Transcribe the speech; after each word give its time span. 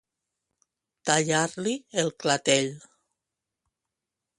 Tallar-li 1.09 1.75
el 2.05 2.13
clatell. 2.25 2.77